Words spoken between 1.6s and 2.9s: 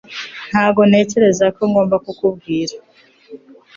ngomba kukubwira